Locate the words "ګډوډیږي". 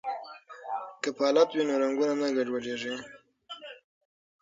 2.37-2.95